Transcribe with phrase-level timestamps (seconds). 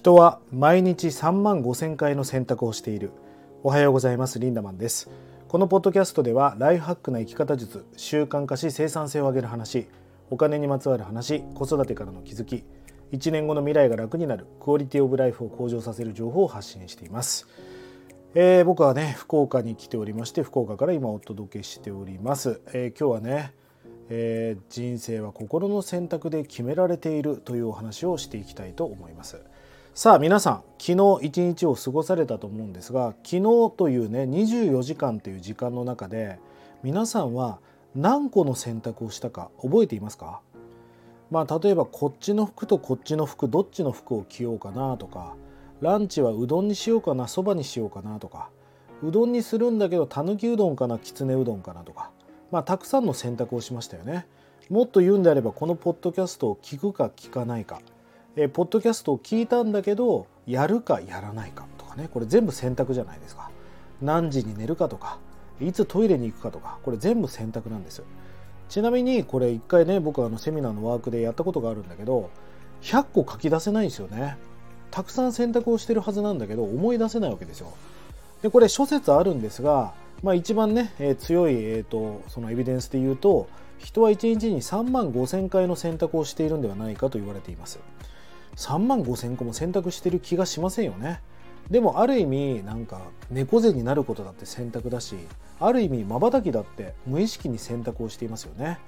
[0.00, 3.10] 人は毎日3万5千回の選択をしている。
[3.62, 4.38] おはようございます。
[4.38, 5.10] リンダマンです。
[5.46, 9.88] このポッドキャストではライフハックな生き方術習慣化し生産性を上げる話
[10.30, 12.64] お金にまつわる話子育てからの気づき
[13.12, 17.46] 1年後の未来が楽になるクオリティオブライフを向上させる情報を発信しています。
[18.34, 23.52] えー、僕はね福岡に来ておりまして福岡から今お届けしております、えー、今日はね、
[24.08, 29.42] えー、人生は心の選択で決められているというお話をしていきたいと思います。
[29.92, 33.42] さあ皆さん昨日一日を過ごされたと思うんですが昨日
[33.76, 36.38] というね24時間という時間の中で
[36.82, 37.58] 皆さんは
[37.94, 40.40] 何個の選択をしたか覚えていますか？
[41.30, 45.34] まあ例えばこっちの服とこっちの服どっちの服を着ようかなとか
[45.80, 48.48] ランチはうどんにしようかなそばにしようかなとか
[49.02, 52.10] うどんにするんだけどたぬきうどんかなきつねうどんかなとか
[52.52, 54.26] まあたくさんの選択をしましたよね。
[54.70, 57.80] もっと言うんであればこのポッドキャストを聞くか聞かないか。
[58.36, 63.50] えポッドキャストを聞いたんだけどやるかやらないかとかねこれ全部選択じゃないですか
[64.00, 65.18] 何時に寝るかとか
[65.60, 68.02] いつトイレに行くかとかこれ全部選択なんです
[68.68, 72.30] ちなみにこれ一回ね僕あのセミナーのワークでやったことがあるんだけど
[72.82, 74.38] 100個書き出せないんですよね
[74.90, 77.72] たくさん選択をしてるはずなんだけど思い出せないわけですよ。
[78.42, 87.78] でこれ諸説あるんですが、まあ、一番ね、えー、強い、えーと、そのエビデンスで言うと人は1日に3万5,000回の選択をしているんではないかと言われています。
[88.60, 91.22] 3万5千個も選択してる気がしませんよね。
[91.70, 95.16] でもある意味なんか猫背になることだって選択だし
[95.60, 98.78] ある意味まばたきだって無意識に選択をしていますよね。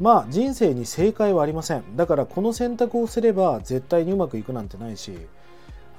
[0.00, 5.16] まあ人生に正解はありませんだからこの選択をすれば絶対にうまくいくなんてないし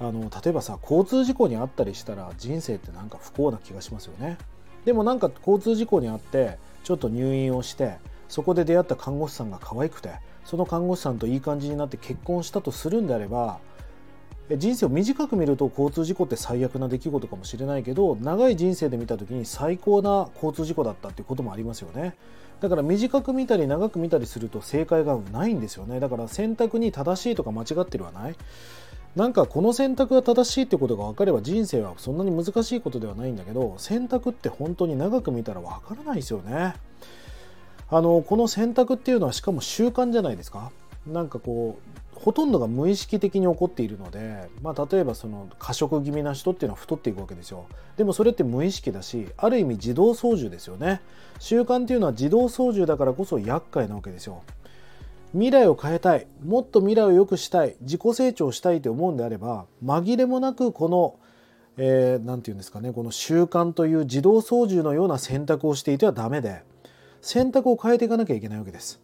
[0.00, 4.38] あの例えばさ交通事故に遭ったりしたら人生ってなんか不幸な気がしますよね
[4.84, 7.96] でもなんか交通事故に遭ってちょっと入院をして
[8.28, 10.10] そこで出会った看護師さんが可愛くて
[10.48, 13.58] その看護師さんといい感じになって結婚したとするんであれば
[14.56, 22.16] 人生を短く見ると交通事故って最悪な出来事かもしれないけど長い人生で見た時に最高な交通事故だったっていうこともありますよね。
[22.62, 26.00] だから短く見たり長く見たりすると正解がないんですよね。
[26.00, 28.34] だから選択に正しいとか間違ってるはない。
[29.16, 36.72] なんかこの選択が正しいってことが分かれば人生はそんなに難しいことではないんだけど選択って本当に長く見たら分からないですよね。
[37.90, 40.70] あのこの選択っていうのはしかも習慣じゃないですか。
[41.06, 47.66] なんかこうほとんどが無意識的に起こっているので、まあ、例えばその過食気味な人っていうのは太っていくわけですよ。
[47.96, 51.00] でもそれって無意識だしある意味自動操縦ですよね。
[51.38, 54.42] 習慣っていうのは自動操縦だからこそ厄介なわけですよ。
[55.32, 61.16] 未来を変えたいもっと未来を良くしたい自己成長したいと思うんであれば紛れもなくこの
[61.76, 66.62] 何、えー、て言うんですかねこの習慣という自動操縦のような選択をしていてはダメで
[67.20, 69.00] 選択を変えていかなきゃいけないわけです。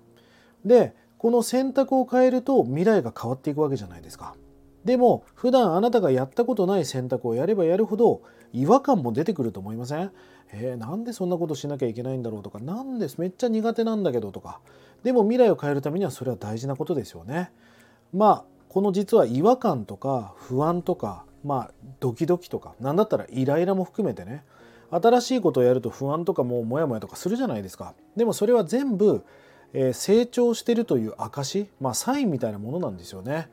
[0.64, 4.34] でこの選択を変えると未来が変わっていくわけじゃないですか。
[4.84, 8.20] でも普段あなたがやったことない選択をやればやるほど
[8.52, 10.10] 違和感も出てくると思いません？
[10.52, 12.58] えー、なんでそんなことしなきゃいけないんだろうとか。
[12.58, 14.60] なんでめっちゃ苦手なんだけどとか。
[15.02, 17.50] でも未来を変えるためにはそれは大事なことですよね。
[18.12, 21.70] まあこの実は違和感とか不安とかまあ
[22.00, 24.44] ドキドキとか何だったらイライラも含めてね。
[25.02, 27.94] 新しいことをやると不安とかもモヤモヤとかするじゃないですか。
[28.16, 29.24] でもそれは全部
[29.74, 33.48] えー、成長してるという証、まあ、サインみたいなものなんですよね。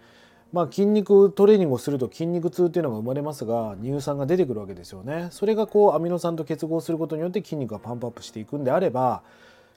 [0.53, 5.29] まあ、筋肉トレーニングをすると筋肉痛っていうのが生まれますが乳酸が出てくるわけですよね。
[5.31, 9.23] それがこうアミノ酸と結合することによって筋肉がパンプアップしていくんであれば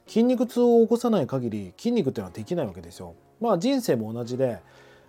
[0.06, 3.14] 筋肉痛を起こさない限り筋肉っていうのはできないわけですよ。
[3.40, 4.58] まあ人生も同じで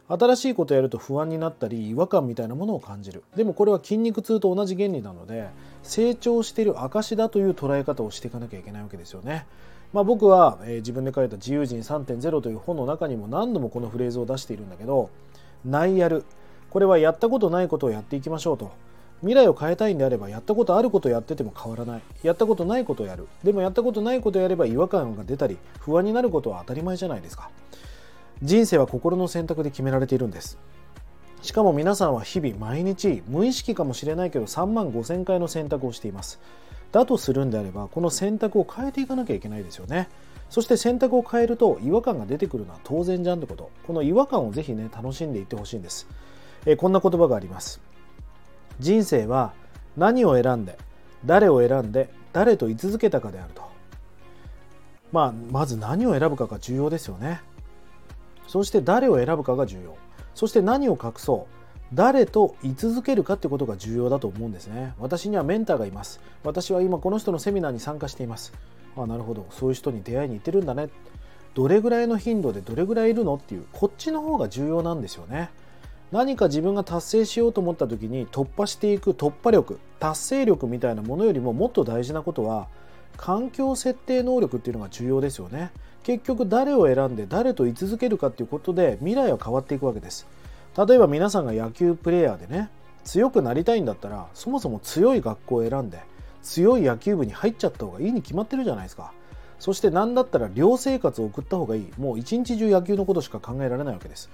[0.07, 5.49] 新しいことやると不安になったり違和感みたいなものを感じるでもこれは筋肉痛と同じ原理なので
[5.85, 9.45] 成長している証だという捉え方をしていかなきゃいけないわけですよね。
[9.93, 15.09] まあ、僕は、えー、自分で書いた「自由人3.0」という本の中にも何度もこのフレーズを出しているんだけど
[15.63, 16.25] 「内やる」
[16.69, 18.71] これはやったことないことをやっていきましょうと。
[19.21, 22.01] 未来を変えたいんであればやったことあることをやってても変わらない。
[22.21, 23.27] やったことないことをやる。
[23.43, 27.49] でもやったことないことをやれば違和感が出たり不安になることは当たり前じゃないですか。
[28.43, 30.57] 人生は心の選択で決められているんです。
[31.41, 36.39] しかも皆さんは日々毎日無意識かもしれないけど3万5000回の選択をしています。
[36.91, 40.07] だとするんであればこの選択を変えていかなきゃいけないですよね。
[40.49, 43.69] そして選択を変えると違和感が出てくるのは当然じゃんってこと。
[43.85, 46.07] この違和感をぜひね楽しんでいってほしいんです、
[46.65, 47.81] え、こんな言葉があります。
[48.79, 49.53] 人生は
[49.97, 50.77] 何を選んで
[51.25, 53.63] 誰を選んで誰と居続けたかであると。
[55.11, 57.41] まあまず何を選ぶかが重要ですよね。
[58.47, 59.97] そして誰を選ぶかが重要。
[60.35, 61.55] そして何を隠そう
[61.93, 64.93] 誰と居続けるかってことが重要だと思うんですね。
[64.99, 66.19] 私にはメンターがいます。
[66.43, 68.53] 私は今この人のセミナーに参加しています。
[68.97, 69.47] あなるほど。
[69.51, 70.89] そういう人に出会いに行ってるんだね。
[71.53, 75.51] どれぐらいの頻度でどれぐらいいるのっていうこっちの方が重要なんですよね。
[76.11, 82.67] 何か自分が達成しようと思った時に突破していく突破力達成力みたいなものよりももっと大事なことは
[83.17, 85.71] 環境設定能力っていうのが重要ですよね。
[86.03, 90.27] 結局誰を選んで誰と居続けるかっていうことで未来は変わっていくわけです。
[90.77, 92.69] 例えば皆さんが野球プレーヤーでね
[93.03, 95.99] 強くなりたいんだったらそもそも強い学校を選んで
[96.43, 99.13] 強い野球部に入っちゃった方がいいに決まってるじゃないですか。
[99.57, 101.91] そして何だったら寮生活を送った方がいい。
[101.97, 104.29] もう一日中野球のことしか考えられないわけです。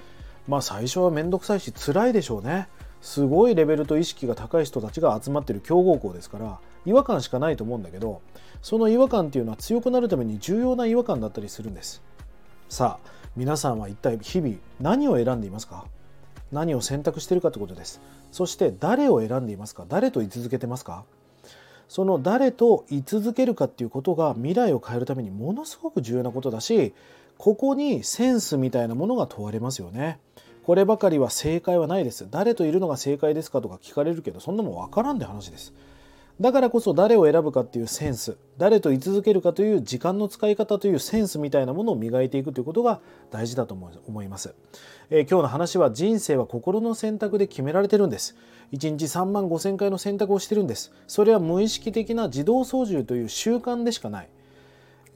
[0.48, 2.68] まあ最初は面倒くさいし辛いでしょうね。
[3.02, 8.22] すごいレベルと意識が高い人たちが集まってる強豪校ですから違和感しかないと思うんだけど
[8.62, 12.02] その違和感っていうのは強くなるために重要な違和感だったりするんです。
[12.70, 15.86] さあ皆さんは一体日々何を選んでいますか？
[16.52, 18.02] 何を選択しているかということです。
[18.32, 19.86] そして誰を選んでいますか？
[19.88, 21.04] 誰と居続けてますか？
[21.88, 26.94] その誰と居続けるかっていうことが未来を変えるためにものすごく重要なことだし
[27.38, 30.20] ここにセンスみたいなものが問われますよね。
[30.64, 32.28] こればかりは正解はないです。
[32.30, 35.74] 誰といるのが正解ですかとか聞かれるけどそんなもん分からんって話です。
[36.40, 38.36] だからこそ誰を選ぶかっていうセンス。
[38.58, 43.00] 誰と居続けるかという時間の使い方というセンスみたいなものを磨いていくということが
[43.30, 44.56] 大事だと思います、
[45.12, 48.36] えー、今日の話は人生は心の選択で決められてるんです。
[48.72, 50.92] 1日3万5千回の選択をしてるんです。
[51.06, 54.30] それは無意識的な自動操縦という習慣でしかない。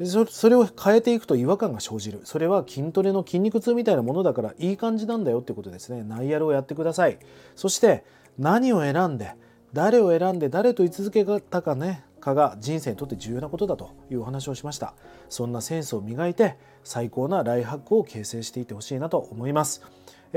[0.04, 2.22] それを変えていくと違和感が生じる。
[2.26, 6.04] それは筋トレの筋肉痛みたいなものだからいい感じなんだよってことですね。
[6.04, 7.18] ナイアルをやってください。
[7.56, 8.04] そして
[8.38, 9.36] 何を選んで
[9.72, 14.96] 誰を選んで誰と居続けたかねかが人生にとって重要なことだというお話をしました。
[15.30, 19.82] そんなセンスを磨いて最高なライハックを形成していってほしいなと思います。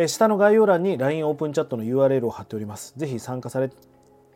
[0.07, 2.95] 下の概要欄に LINE オープンチャットの URL を貼っております。
[2.97, 3.71] ぜひ参加され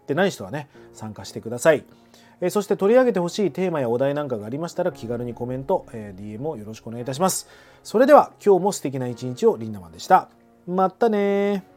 [0.06, 1.84] てない人はね参加してください。
[2.44, 7.48] えそして取り上げてほしいテーマやお題なんかがありましたら気軽にコメント、え DM をよろしくお願いいたします。
[7.84, 10.28] それでは今日も素敵な一日をリンダマンでした。
[10.66, 11.71] またね